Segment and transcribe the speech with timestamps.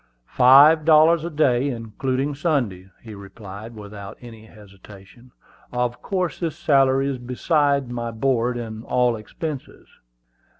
[0.25, 5.31] "Five dollars a day, including Sundays," he replied, without any hesitation.
[5.71, 9.87] "Of course this salary is besides my board and all expenses."